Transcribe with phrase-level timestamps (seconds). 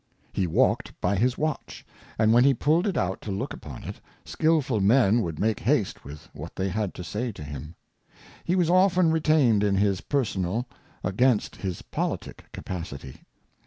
[0.33, 1.85] He walked by his Watch,
[2.17, 6.03] and when he pulled it out to look upon it, skilful Men would make haste
[6.03, 7.75] with what they had to say to him.
[8.43, 10.65] He was often retained in his personal
[11.03, 13.21] against his politick Capacity.